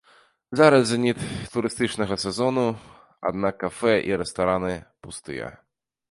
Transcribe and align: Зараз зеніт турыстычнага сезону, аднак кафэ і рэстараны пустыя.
Зараз 0.59 0.83
зеніт 0.91 1.17
турыстычнага 1.55 2.15
сезону, 2.23 2.63
аднак 3.31 3.55
кафэ 3.65 3.93
і 4.13 4.17
рэстараны 4.23 4.71
пустыя. 5.09 5.51